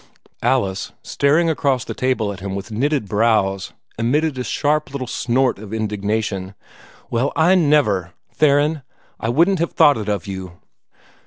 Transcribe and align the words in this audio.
Alice, 0.41 0.93
staring 1.03 1.47
across 1.47 1.85
the 1.85 1.93
table 1.93 2.33
at 2.33 2.39
him 2.39 2.55
with 2.55 2.71
knitted 2.71 3.07
brows, 3.07 3.71
emitted 3.99 4.35
a 4.39 4.43
sharp 4.43 4.89
little 4.91 5.05
snort 5.05 5.59
of 5.59 5.71
indignation. 5.71 6.55
"Well, 7.11 7.31
I 7.35 7.53
never! 7.53 8.15
Theron, 8.33 8.81
I 9.19 9.29
wouldn't 9.29 9.59
have 9.59 9.73
thought 9.73 9.99
it 9.99 10.09
of 10.09 10.25
you!" 10.25 10.53